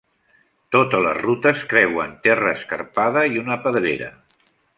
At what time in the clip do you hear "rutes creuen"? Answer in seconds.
1.19-2.15